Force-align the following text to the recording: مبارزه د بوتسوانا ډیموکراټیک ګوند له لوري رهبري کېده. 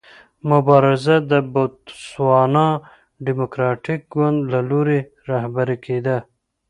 مبارزه 0.51 1.15
د 1.31 1.33
بوتسوانا 1.53 2.67
ډیموکراټیک 3.25 4.01
ګوند 4.13 4.39
له 4.53 4.59
لوري 4.69 4.99
رهبري 5.29 5.77
کېده. 5.85 6.17